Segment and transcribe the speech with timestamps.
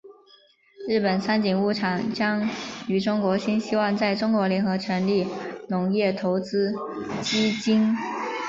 [0.87, 2.49] 日本三井物产将
[2.87, 5.27] 与中国新希望在中国联合成立
[5.69, 6.73] 农业投资
[7.21, 7.95] 基金。